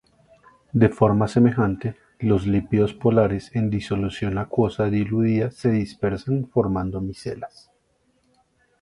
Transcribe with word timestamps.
De 0.73 0.89
forma 0.89 1.27
semejante, 1.27 1.95
los 2.17 2.47
lípidos 2.47 2.95
polares 2.95 3.51
en 3.55 3.69
disolución 3.69 4.39
acuosa 4.39 4.85
diluida 4.85 5.51
se 5.51 5.69
dispersan 5.69 6.47
formando 6.49 7.01
micelas. 7.01 7.69